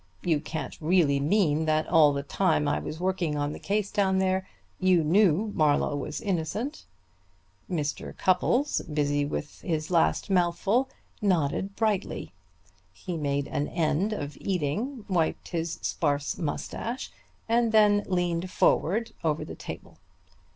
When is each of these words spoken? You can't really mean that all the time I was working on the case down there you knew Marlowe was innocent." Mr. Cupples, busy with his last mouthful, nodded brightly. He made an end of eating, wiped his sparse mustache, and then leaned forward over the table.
You 0.23 0.39
can't 0.39 0.75
really 0.81 1.19
mean 1.19 1.65
that 1.65 1.85
all 1.85 2.11
the 2.11 2.23
time 2.23 2.67
I 2.67 2.79
was 2.79 2.99
working 2.99 3.37
on 3.37 3.53
the 3.53 3.59
case 3.59 3.91
down 3.91 4.17
there 4.17 4.47
you 4.79 5.03
knew 5.03 5.51
Marlowe 5.53 5.95
was 5.95 6.19
innocent." 6.19 6.85
Mr. 7.69 8.17
Cupples, 8.17 8.81
busy 8.91 9.25
with 9.25 9.61
his 9.61 9.91
last 9.91 10.27
mouthful, 10.31 10.89
nodded 11.21 11.75
brightly. 11.75 12.33
He 12.91 13.15
made 13.15 13.45
an 13.49 13.67
end 13.67 14.11
of 14.11 14.39
eating, 14.41 15.05
wiped 15.07 15.49
his 15.49 15.73
sparse 15.83 16.35
mustache, 16.35 17.11
and 17.47 17.71
then 17.71 18.01
leaned 18.07 18.49
forward 18.49 19.11
over 19.23 19.45
the 19.45 19.53
table. 19.53 19.99